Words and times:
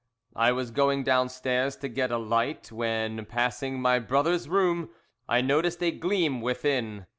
"I 0.35 0.51
was 0.51 0.71
going 0.71 1.03
downstairs 1.03 1.75
to 1.75 1.87
get 1.87 2.09
a 2.11 2.17
light 2.17 2.71
when, 2.71 3.23
passing 3.27 3.79
my 3.79 3.99
brother's 3.99 4.49
room, 4.49 4.89
I 5.29 5.41
noticed 5.41 5.83
a 5.83 5.91
gleam 5.91 6.41
within. 6.41 7.05